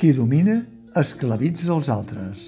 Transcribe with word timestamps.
Qui 0.00 0.14
domina 0.16 0.54
esclavitza 0.96 1.74
els 1.74 1.90
altres. 1.92 2.44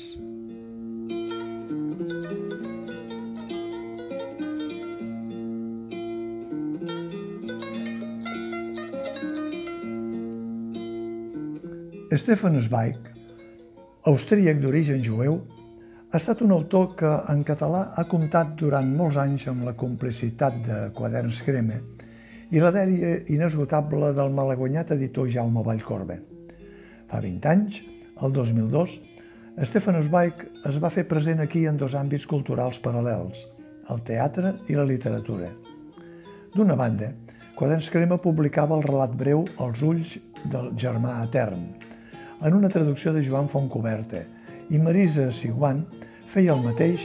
Stefan 12.17 12.57
Zweig, 12.65 12.97
austríac 14.09 14.65
d'origen 14.65 15.05
jueu, 15.05 15.37
ha 16.09 16.17
estat 16.17 16.41
un 16.41 16.57
autor 16.57 16.97
que 16.97 17.15
en 17.37 17.45
català 17.45 17.85
ha 17.93 18.09
comptat 18.09 18.57
durant 18.65 18.89
molts 18.97 19.21
anys 19.21 19.51
amb 19.53 19.69
la 19.69 19.77
complicitat 19.77 20.57
de 20.65 20.83
Quaderns 20.97 21.45
Creme 21.45 21.83
i 22.49 22.65
la 22.65 22.73
dèria 22.73 23.19
inesgotable 23.29 24.17
del 24.17 24.39
malaguanyat 24.41 24.97
editor 24.97 25.29
Jaume 25.29 25.69
Vallcorbe. 25.69 26.32
Fa 27.13 27.19
20 27.21 27.49
anys, 27.51 27.83
el 28.25 28.33
2002, 28.33 28.93
Stefan 29.69 29.99
Zweig 30.07 30.39
es 30.71 30.79
va 30.81 30.89
fer 30.95 31.03
present 31.11 31.43
aquí 31.45 31.67
en 31.69 31.77
dos 31.77 31.93
àmbits 31.93 32.25
culturals 32.25 32.79
paral·lels, 32.81 33.43
el 33.93 34.01
teatre 34.07 34.55
i 34.73 34.79
la 34.79 34.87
literatura. 34.89 35.51
D'una 36.55 36.79
banda, 36.81 37.11
Quaderns 37.59 37.91
Crema 37.93 38.17
publicava 38.17 38.79
el 38.79 38.87
relat 38.87 39.13
breu 39.13 39.45
Els 39.61 39.85
ulls 39.85 40.17
del 40.55 40.73
germà 40.81 41.19
etern, 41.27 41.69
en 42.41 42.57
una 42.57 42.73
traducció 42.73 43.13
de 43.13 43.27
Joan 43.29 43.53
Fontcoberta, 43.53 44.25
i 44.73 44.81
Marisa 44.81 45.29
Siguant 45.37 45.85
feia 46.33 46.57
el 46.57 46.65
mateix 46.65 47.05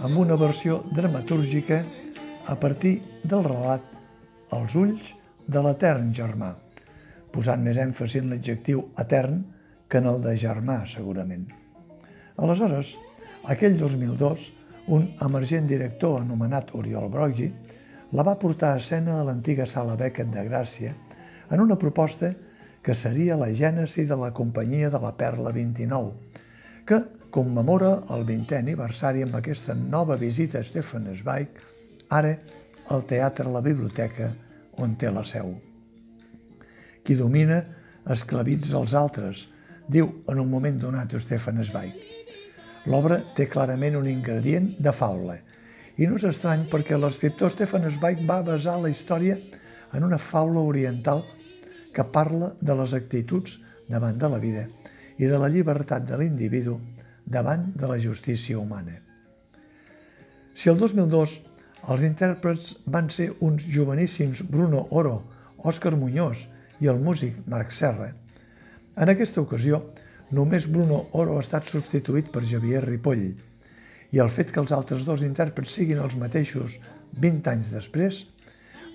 amb 0.00 0.16
una 0.16 0.40
versió 0.40 0.80
dramatúrgica 0.96 1.84
a 2.48 2.56
partir 2.56 3.02
del 3.20 3.44
relat 3.52 3.84
Els 4.56 4.80
ulls 4.80 5.12
de 5.44 5.60
l'etern 5.60 6.08
germà, 6.16 6.54
posant 7.32 7.62
més 7.64 7.78
èmfasi 7.80 8.20
en 8.22 8.32
l'adjectiu 8.32 8.84
etern 9.00 9.42
que 9.88 10.00
en 10.00 10.08
el 10.08 10.20
de 10.24 10.34
germà, 10.40 10.82
segurament. 10.88 11.46
Aleshores, 12.36 12.94
aquell 13.52 13.78
2002, 13.80 14.50
un 14.92 15.08
emergent 15.22 15.68
director 15.68 16.20
anomenat 16.20 16.74
Oriol 16.78 17.08
Brogi 17.12 17.48
la 18.12 18.24
va 18.26 18.38
portar 18.38 18.72
a 18.72 18.80
escena 18.80 19.20
a 19.20 19.24
l'antiga 19.24 19.66
sala 19.66 19.96
Beckett 19.96 20.32
de 20.32 20.44
Gràcia 20.48 20.94
en 21.50 21.60
una 21.60 21.78
proposta 21.78 22.32
que 22.82 22.94
seria 22.98 23.38
la 23.38 23.52
gènesi 23.54 24.04
de 24.10 24.18
la 24.18 24.32
companyia 24.34 24.90
de 24.90 25.00
la 25.00 25.12
Perla 25.16 25.52
29, 25.54 26.12
que 26.84 26.98
commemora 27.30 27.92
el 28.12 28.26
20è 28.28 28.58
aniversari 28.58 29.22
amb 29.22 29.38
aquesta 29.38 29.74
nova 29.78 30.18
visita 30.20 30.60
a 30.60 30.66
Stefan 30.66 31.12
Zweig, 31.14 31.60
ara 32.10 32.36
al 32.90 33.06
Teatre 33.08 33.48
La 33.48 33.62
Biblioteca, 33.62 34.32
on 34.82 34.96
té 34.98 35.12
la 35.12 35.24
seu. 35.24 35.71
Qui 37.02 37.16
domina 37.18 37.60
esclavitza 38.10 38.76
els 38.78 38.94
altres, 38.94 39.46
diu 39.88 40.08
en 40.30 40.40
un 40.42 40.50
moment 40.50 40.78
donat 40.78 41.14
Stefan 41.20 41.62
Zweig. 41.64 41.94
L'obra 42.86 43.20
té 43.36 43.46
clarament 43.50 43.96
un 43.98 44.08
ingredient 44.10 44.72
de 44.78 44.92
faula, 44.94 45.36
i 45.98 46.06
no 46.08 46.16
és 46.16 46.24
estrany 46.24 46.64
perquè 46.70 46.96
l'escriptor 46.98 47.52
Stefan 47.52 47.88
Zweig 47.90 48.22
va 48.28 48.40
basar 48.46 48.78
la 48.80 48.90
història 48.90 49.36
en 49.92 50.06
una 50.06 50.18
faula 50.18 50.62
oriental 50.64 51.22
que 51.92 52.04
parla 52.14 52.54
de 52.60 52.74
les 52.78 52.94
actituds 52.96 53.58
davant 53.88 54.18
de 54.18 54.30
la 54.32 54.40
vida 54.40 54.66
i 55.18 55.28
de 55.28 55.38
la 55.38 55.50
llibertat 55.52 56.06
de 56.08 56.18
l'individu 56.18 56.78
davant 57.26 57.68
de 57.76 57.88
la 57.90 57.98
justícia 58.00 58.58
humana. 58.58 58.96
Si 60.54 60.70
el 60.70 60.78
2002 60.80 61.36
els 61.92 62.06
intèrprets 62.06 62.76
van 62.86 63.10
ser 63.10 63.32
uns 63.40 63.66
joveníssims 63.66 64.42
Bruno 64.48 64.86
Oro, 64.90 65.22
Òscar 65.62 65.94
Muñoz 65.96 66.46
i 66.82 66.88
el 66.90 66.98
músic 66.98 67.44
Marc 67.46 67.70
Serra, 67.70 68.10
en 68.98 69.08
aquesta 69.08 69.40
ocasió 69.40 69.78
només 70.34 70.66
Bruno 70.66 71.04
Oro 71.20 71.36
ha 71.38 71.44
estat 71.44 71.68
substituït 71.70 72.32
per 72.34 72.42
Javier 72.48 72.82
Ripoll 72.82 73.28
i 74.12 74.20
el 74.20 74.32
fet 74.32 74.50
que 74.52 74.60
els 74.60 74.72
altres 74.74 75.06
dos 75.06 75.22
intèrprets 75.22 75.76
siguin 75.78 76.02
els 76.02 76.16
mateixos 76.18 76.80
20 77.22 77.52
anys 77.52 77.70
després 77.76 78.24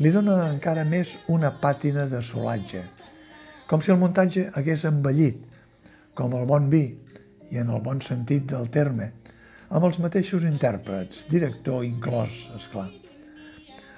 li 0.04 0.12
dona 0.14 0.36
encara 0.50 0.84
més 0.86 1.16
una 1.34 1.54
pàtina 1.62 2.06
de 2.12 2.20
solatge, 2.22 2.84
com 3.70 3.82
si 3.82 3.94
el 3.94 4.02
muntatge 4.02 4.50
hagués 4.60 4.84
envellit, 4.86 5.40
com 6.14 6.36
el 6.38 6.46
bon 6.50 6.68
vi, 6.70 6.84
i 7.50 7.58
en 7.64 7.72
el 7.74 7.82
bon 7.82 8.04
sentit 8.04 8.46
del 8.52 8.70
terme, 8.70 9.14
amb 9.70 9.88
els 9.88 9.98
mateixos 10.04 10.46
intèrprets, 10.46 11.24
director 11.32 11.88
inclòs, 11.88 12.36
és 12.60 12.68
clar. 12.74 12.90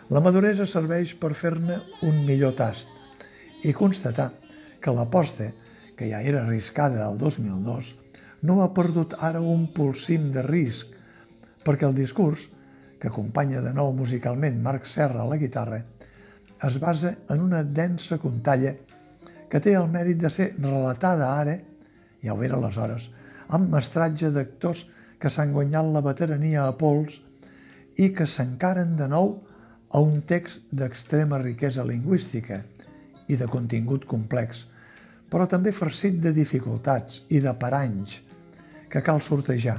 La 0.09 0.23
maduresa 0.23 0.69
serveix 0.69 1.17
per 1.19 1.33
fer-ne 1.37 1.81
un 2.07 2.23
millor 2.25 2.55
tast 2.57 2.98
i 3.63 3.73
constatar 3.75 4.31
que 4.79 4.93
l'aposta, 4.95 5.49
que 5.97 6.07
ja 6.09 6.21
era 6.23 6.43
arriscada 6.45 7.07
el 7.09 7.17
2002, 7.19 7.95
no 8.47 8.61
ha 8.63 8.69
perdut 8.73 9.17
ara 9.19 9.41
un 9.41 9.67
pulsim 9.75 10.29
de 10.31 10.43
risc, 10.45 10.87
perquè 11.65 11.87
el 11.87 11.95
discurs, 11.97 12.47
que 12.99 13.07
acompanya 13.07 13.63
de 13.63 13.71
nou 13.75 13.91
musicalment 13.95 14.59
Marc 14.63 14.87
Serra 14.87 15.23
a 15.23 15.27
la 15.27 15.39
guitarra, 15.39 15.81
es 16.63 16.79
basa 16.79 17.15
en 17.31 17.41
una 17.41 17.63
densa 17.63 18.17
contalla 18.19 18.75
que 19.49 19.59
té 19.63 19.73
el 19.75 19.87
mèrit 19.91 20.19
de 20.19 20.31
ser 20.31 20.51
relatada 20.59 21.31
ara, 21.39 21.55
ja 22.23 22.35
ho 22.35 22.43
era 22.43 22.59
aleshores, 22.59 23.09
amb 23.49 23.71
mestratge 23.73 24.31
d'actors 24.35 24.85
que 25.19 25.31
s'han 25.31 25.53
guanyat 25.55 25.87
la 25.93 26.03
veterania 26.05 26.67
a 26.67 26.75
pols 26.77 27.15
i 27.99 28.11
que 28.15 28.27
s'encaren 28.27 28.95
de 28.99 29.07
nou 29.11 29.39
a 29.89 30.01
un 30.03 30.21
text 30.27 30.67
d'extrema 30.71 31.39
riquesa 31.41 31.83
lingüística 31.83 32.61
i 33.29 33.37
de 33.37 33.47
contingut 33.47 34.05
complex, 34.09 34.65
però 35.29 35.45
també 35.49 35.71
farcit 35.75 36.17
de 36.21 36.33
dificultats 36.33 37.23
i 37.29 37.41
de 37.43 37.53
paranys 37.61 38.19
que 38.89 39.03
cal 39.05 39.21
sortejar, 39.21 39.77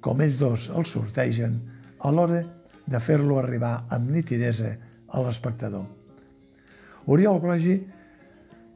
com 0.00 0.20
ells 0.22 0.38
dos 0.38 0.68
els 0.70 0.94
sortegen 0.94 1.58
a 2.04 2.12
l'hora 2.14 2.42
de 2.86 3.00
fer-lo 3.00 3.40
arribar 3.40 3.74
amb 3.94 4.12
nitidesa 4.14 4.74
a 5.10 5.22
l'espectador. 5.24 5.86
Oriol 7.10 7.40
Brogi 7.40 7.78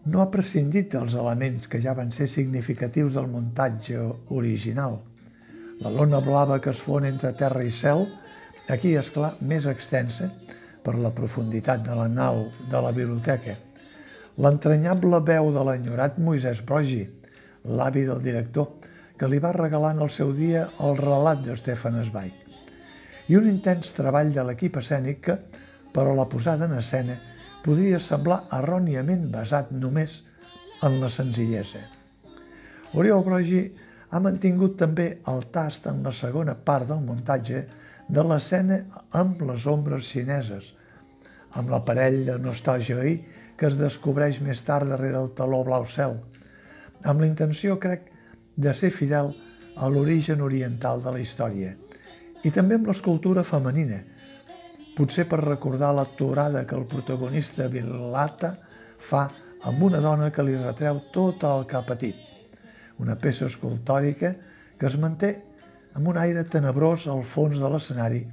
no 0.08 0.22
ha 0.22 0.30
prescindit 0.32 0.90
dels 0.94 1.14
elements 1.20 1.68
que 1.68 1.80
ja 1.84 1.94
van 1.96 2.10
ser 2.12 2.28
significatius 2.28 3.14
del 3.16 3.28
muntatge 3.30 4.00
original. 4.36 4.98
La 5.84 5.92
lona 5.94 6.20
blava 6.24 6.58
que 6.60 6.72
es 6.72 6.82
fon 6.82 7.06
entre 7.06 7.34
terra 7.38 7.62
i 7.62 7.70
cel, 7.70 8.06
aquí, 8.68 8.96
és 8.96 9.12
clar, 9.14 9.36
més 9.40 9.68
extensa 9.70 10.32
per 10.84 10.96
la 10.98 11.12
profunditat 11.14 11.84
de 11.86 11.96
la 11.96 12.08
nau 12.08 12.46
de 12.70 12.82
la 12.82 12.92
biblioteca. 12.96 13.56
L'entranyable 14.38 15.18
veu 15.26 15.48
de 15.50 15.62
l'enyorat 15.66 16.18
Moisès 16.22 16.60
Brogi, 16.62 17.02
l'avi 17.66 18.04
del 18.06 18.20
director, 18.22 18.68
que 19.18 19.26
li 19.26 19.40
va 19.42 19.50
regalar 19.56 19.96
en 19.96 20.04
el 20.04 20.12
seu 20.14 20.30
dia 20.30 20.68
el 20.78 20.94
relat 21.00 21.42
de 21.42 21.56
Stefan. 21.58 21.98
I 23.28 23.36
un 23.36 23.48
intens 23.50 23.90
treball 23.96 24.30
de 24.32 24.44
l'equip 24.46 24.78
escènic 24.78 25.20
que, 25.26 25.36
però 25.92 26.14
la 26.14 26.28
posada 26.30 26.68
en 26.70 26.76
escena, 26.78 27.18
podria 27.64 27.98
semblar 27.98 28.44
erròniament 28.54 29.26
basat 29.32 29.72
només 29.74 30.22
en 30.86 31.00
la 31.02 31.10
senzillesa. 31.10 31.82
Oriol 32.94 33.24
Brogi 33.26 33.64
ha 34.10 34.20
mantingut 34.22 34.78
també 34.78 35.08
el 35.26 35.48
tast 35.50 35.90
en 35.90 36.04
la 36.06 36.14
segona 36.14 36.54
part 36.54 36.86
del 36.88 37.02
muntatge 37.02 37.64
de 38.08 38.24
l'escena 38.24 38.84
amb 39.18 39.42
les 39.50 39.66
ombres 39.66 40.06
xineses, 40.06 40.76
amb 41.58 41.74
l'aparell 41.74 42.22
de 42.30 42.38
nostàlgia 42.38 43.02
que 43.58 43.66
es 43.66 43.78
descobreix 43.78 44.38
més 44.44 44.62
tard 44.62 44.88
darrere 44.88 45.18
el 45.18 45.32
taló 45.34 45.64
blau 45.66 45.86
cel, 45.90 46.14
amb 47.04 47.20
la 47.20 47.26
intenció, 47.26 47.78
crec, 47.82 48.06
de 48.56 48.74
ser 48.74 48.90
fidel 48.94 49.32
a 49.76 49.88
l'origen 49.90 50.40
oriental 50.42 51.02
de 51.02 51.14
la 51.14 51.22
història. 51.22 51.74
I 52.46 52.50
també 52.54 52.78
amb 52.78 52.88
l'escultura 52.90 53.44
femenina, 53.46 54.00
potser 54.98 55.28
per 55.30 55.42
recordar 55.44 55.92
la 55.94 56.06
torada 56.18 56.64
que 56.66 56.74
el 56.78 56.86
protagonista 56.90 57.68
Vilata 57.70 58.54
fa 58.98 59.28
amb 59.66 59.82
una 59.82 60.00
dona 60.02 60.30
que 60.34 60.42
li 60.46 60.56
retreu 60.58 61.04
tot 61.14 61.44
el 61.46 61.66
que 61.70 61.78
ha 61.78 61.86
patit. 61.86 62.16
Una 62.98 63.14
peça 63.18 63.46
escultòrica 63.46 64.34
que 64.78 64.86
es 64.86 64.96
manté 64.98 65.36
amb 65.98 66.10
un 66.10 66.18
aire 66.18 66.44
tenebrós 66.50 67.06
al 67.10 67.22
fons 67.26 67.58
de 67.58 67.70
l'escenari 67.70 68.24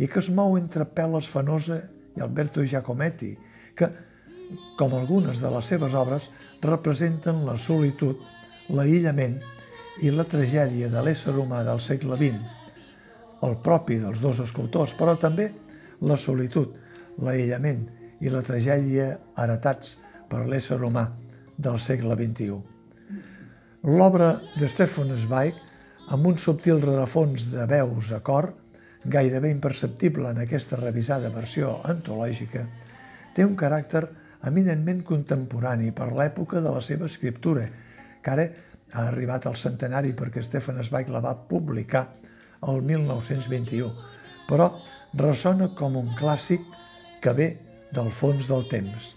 i 0.00 0.08
que 0.08 0.20
es 0.20 0.28
mou 0.32 0.56
entre 0.56 0.88
Peles 0.88 1.28
Fanosa 1.28 1.80
i 2.16 2.20
Alberto 2.24 2.64
Giacometti, 2.64 3.34
que, 3.76 3.88
com 4.78 4.94
algunes 4.96 5.40
de 5.42 5.50
les 5.52 5.70
seves 5.72 5.94
obres, 5.94 6.28
representen 6.62 7.44
la 7.46 7.56
solitud, 7.58 8.20
l'aïllament 8.70 9.38
i 10.04 10.12
la 10.14 10.24
tragèdia 10.24 10.88
de 10.92 11.02
l'ésser 11.04 11.34
humà 11.36 11.62
del 11.66 11.80
segle 11.82 12.16
XX, 12.20 12.40
el 13.46 13.56
propi 13.64 13.98
dels 14.00 14.20
dos 14.20 14.40
escultors, 14.44 14.94
però 14.98 15.16
també 15.20 15.50
la 16.04 16.16
solitud, 16.20 16.74
l'aïllament 17.20 17.86
i 18.20 18.32
la 18.32 18.42
tragèdia 18.44 19.14
heretats 19.40 19.96
per 20.30 20.46
l'ésser 20.46 20.78
humà 20.84 21.06
del 21.56 21.80
segle 21.80 22.16
XXI. 22.16 22.60
L'obra 23.88 24.34
de 24.58 24.68
Stefan 24.68 25.12
Zweig, 25.16 25.56
amb 26.12 26.26
un 26.28 26.36
subtil 26.36 26.82
rerefons 26.82 27.48
de 27.52 27.64
veus 27.68 28.10
a 28.12 28.20
cor, 28.24 28.50
gairebé 29.04 29.50
imperceptible 29.50 30.28
en 30.30 30.42
aquesta 30.42 30.76
revisada 30.76 31.30
versió 31.32 31.78
antològica, 31.88 32.66
té 33.34 33.46
un 33.46 33.56
caràcter 33.56 34.04
eminentment 34.48 35.02
contemporani 35.06 35.92
per 35.92 36.10
l'època 36.16 36.62
de 36.64 36.72
la 36.72 36.82
seva 36.84 37.08
escriptura, 37.10 37.66
que 38.22 38.32
ara 38.32 38.46
ha 38.92 39.06
arribat 39.08 39.46
al 39.46 39.56
centenari 39.56 40.14
perquè 40.16 40.42
Stefan 40.42 40.80
Zweig 40.84 41.10
la 41.12 41.22
va 41.24 41.36
publicar 41.48 42.08
el 42.68 42.82
1921, 42.84 43.90
però 44.48 44.70
ressona 45.20 45.70
com 45.76 45.96
un 46.00 46.12
clàssic 46.18 46.64
que 47.22 47.34
ve 47.36 47.48
del 47.92 48.10
fons 48.14 48.48
del 48.48 48.66
temps. 48.70 49.14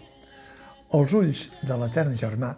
Els 0.94 1.12
ulls 1.16 1.48
de 1.66 1.76
l'etern 1.78 2.14
germà, 2.18 2.54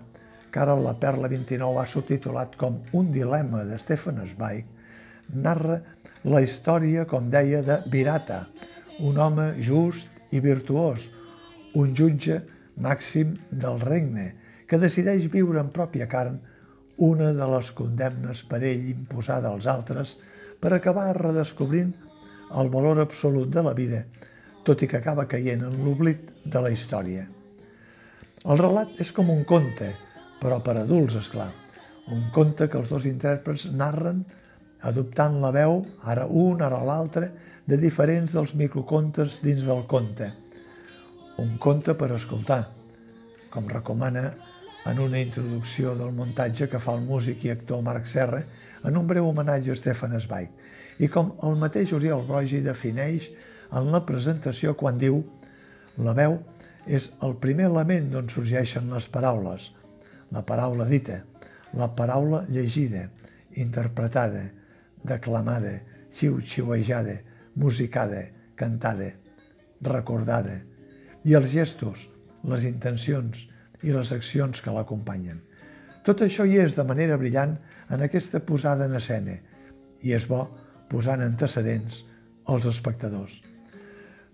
que 0.51 0.61
ara 0.61 0.77
la 0.79 0.95
Perla 1.01 1.29
29 1.29 1.81
ha 1.81 1.89
subtitulat 1.89 2.57
com 2.61 2.81
un 2.97 3.13
dilema 3.13 3.65
de 3.69 3.79
Stefan 3.81 4.23
Zweig, 4.29 4.65
narra 5.35 5.81
la 6.25 6.43
història, 6.43 7.07
com 7.07 7.31
deia, 7.31 7.63
de 7.63 7.81
Virata, 7.93 8.47
un 9.01 9.19
home 9.21 9.53
just 9.63 10.11
i 10.33 10.41
virtuós, 10.41 11.09
un 11.77 11.93
jutge 11.97 12.41
màxim 12.83 13.37
del 13.51 13.81
regne, 13.81 14.33
que 14.67 14.81
decideix 14.83 15.29
viure 15.33 15.61
en 15.63 15.71
pròpia 15.75 16.09
carn 16.11 16.41
una 16.97 17.33
de 17.37 17.49
les 17.53 17.71
condemnes 17.77 18.43
per 18.49 18.63
ell 18.65 18.89
imposada 18.91 19.53
als 19.53 19.69
altres 19.69 20.17
per 20.61 20.73
acabar 20.73 21.13
redescobrint 21.17 21.93
el 22.61 22.71
valor 22.73 23.01
absolut 23.03 23.51
de 23.53 23.63
la 23.63 23.75
vida, 23.75 24.05
tot 24.65 24.83
i 24.83 24.89
que 24.89 24.99
acaba 24.99 25.29
caient 25.29 25.65
en 25.67 25.77
l'oblit 25.85 26.31
de 26.45 26.63
la 26.63 26.73
història. 26.73 27.27
El 28.47 28.59
relat 28.63 29.01
és 29.03 29.13
com 29.13 29.31
un 29.31 29.45
conte, 29.45 29.93
però 30.41 30.61
per 30.63 30.77
adults, 30.79 31.17
és 31.19 31.29
clar. 31.33 31.51
Un 32.15 32.29
conte 32.35 32.69
que 32.71 32.79
els 32.79 32.91
dos 32.91 33.07
intèrprets 33.09 33.67
narren 33.75 34.23
adoptant 34.87 35.41
la 35.43 35.51
veu, 35.55 35.81
ara 36.05 36.27
un, 36.27 36.63
ara 36.63 36.83
l'altre, 36.87 37.31
de 37.67 37.79
diferents 37.83 38.37
dels 38.37 38.55
microcontes 38.55 39.41
dins 39.43 39.67
del 39.67 39.83
conte. 39.91 40.31
Un 41.37 41.59
conte 41.61 41.93
per 41.93 42.15
escoltar, 42.17 42.63
com 43.53 43.67
recomana 43.69 44.31
en 44.89 45.01
una 45.05 45.19
introducció 45.21 45.93
del 45.99 46.15
muntatge 46.17 46.69
que 46.73 46.79
fa 46.81 46.95
el 46.97 47.03
músic 47.05 47.43
i 47.45 47.51
actor 47.53 47.83
Marc 47.85 48.07
Serra 48.09 48.39
en 48.89 48.97
un 48.97 49.09
breu 49.11 49.27
homenatge 49.29 49.75
a 49.75 49.77
Stefan 49.77 50.15
Zweig, 50.23 50.49
i 50.97 51.11
com 51.13 51.35
el 51.45 51.59
mateix 51.61 51.93
Oriol 51.93 52.25
Brogi 52.25 52.63
defineix 52.65 53.27
en 53.69 53.91
la 53.93 54.01
presentació 54.09 54.73
quan 54.81 54.97
diu 54.97 55.19
la 56.07 56.15
veu 56.17 56.39
és 56.87 57.11
el 57.27 57.37
primer 57.43 57.67
element 57.69 58.09
d'on 58.15 58.31
sorgeixen 58.33 58.89
les 58.95 59.09
paraules, 59.13 59.67
la 60.33 60.41
paraula 60.47 60.87
dita, 60.89 61.19
la 61.77 61.91
paraula 61.99 62.45
llegida, 62.49 63.11
interpretada, 63.61 64.47
declamada, 65.05 65.75
xiu-xiuejada, 66.17 67.19
musicada, 67.61 68.23
cantada, 68.57 69.11
recordada, 69.83 70.63
i 71.27 71.35
els 71.35 71.51
gestos, 71.51 72.07
les 72.47 72.65
intencions 72.69 73.43
i 73.83 73.93
les 73.95 74.13
accions 74.15 74.63
que 74.63 74.75
l'acompanyen. 74.75 75.41
Tot 76.07 76.23
això 76.23 76.47
hi 76.47 76.61
és 76.63 76.77
de 76.79 76.85
manera 76.87 77.19
brillant 77.19 77.57
en 77.91 78.05
aquesta 78.07 78.41
posada 78.47 78.87
en 78.87 78.95
escena 78.95 79.35
i 80.07 80.15
és 80.15 80.29
bo 80.31 80.45
posar 80.91 81.17
en 81.19 81.27
antecedents 81.27 82.05
als 82.47 82.69
espectadors. 82.71 83.41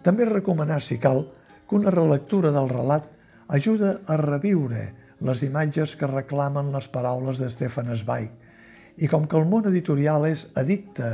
També 0.05 0.27
recomanar, 0.29 0.83
si 0.85 0.99
cal, 1.01 1.25
que 1.69 1.79
una 1.79 1.95
relectura 1.95 2.53
del 2.53 2.69
relat 2.69 3.09
ajuda 3.49 3.95
a 4.07 4.19
reviure 4.21 4.91
les 5.25 5.43
imatges 5.47 5.95
que 5.97 6.11
reclamen 6.11 6.73
les 6.75 6.89
paraules 6.93 7.41
de 7.41 7.49
Stefan 7.53 7.93
Zweig 7.97 9.01
i 9.01 9.09
com 9.09 9.25
que 9.25 9.39
el 9.39 9.49
món 9.49 9.69
editorial 9.71 10.27
és 10.29 10.45
addicte 10.59 11.09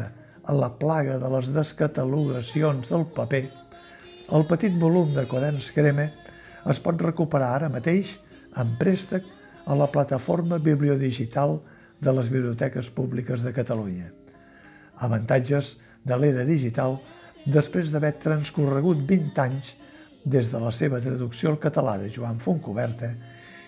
a 0.48 0.54
la 0.56 0.72
plaga 0.80 1.19
de 1.22 1.30
les 1.30 1.52
descatalogacions 1.54 2.90
del 2.90 3.04
paper, 3.14 3.44
el 4.28 4.44
petit 4.44 4.75
volum 4.76 5.14
de 5.16 5.25
quaderns 5.28 5.70
creme 5.72 6.10
es 6.69 6.80
pot 6.84 7.00
recuperar 7.00 7.54
ara 7.56 7.70
mateix 7.72 8.19
en 8.60 8.75
préstec 8.80 9.25
a 9.64 9.76
la 9.76 9.88
plataforma 9.92 10.58
bibliodigital 10.60 11.58
de 12.00 12.12
les 12.12 12.28
biblioteques 12.28 12.90
públiques 12.92 13.42
de 13.42 13.54
Catalunya. 13.56 14.10
Avantatges 15.00 15.76
de 16.04 16.20
l'era 16.20 16.44
digital 16.44 16.98
després 17.46 17.92
d'haver 17.92 18.14
transcorregut 18.20 19.00
20 19.08 19.42
anys 19.46 19.75
des 20.25 20.52
de 20.52 20.60
la 20.60 20.72
seva 20.76 21.00
traducció 21.00 21.54
al 21.54 21.60
català 21.62 21.96
de 21.98 22.12
Joan 22.12 22.40
Fontcoberta 22.44 23.14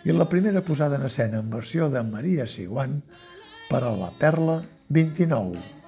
i 0.05 0.13
la 0.13 0.29
primera 0.29 0.65
posada 0.65 1.01
en 1.01 1.09
escena 1.09 1.41
en 1.41 1.51
versió 1.51 1.89
de 1.89 2.05
Maria 2.05 2.47
Siguant 2.47 3.01
per 3.71 3.85
a 3.85 3.97
la 3.97 4.13
Perla 4.19 4.61
29. 4.89 5.80